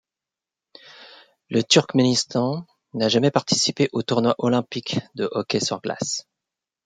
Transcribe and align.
Le 1.51 1.61
Turkménistan 1.61 2.65
n'a 2.95 3.07
jamais 3.07 3.29
participé 3.29 3.87
au 3.93 4.01
tournoi 4.01 4.33
olympique 4.39 4.99
de 5.13 5.29
hockey 5.31 5.59
sur 5.59 5.79
glace. 5.79 6.27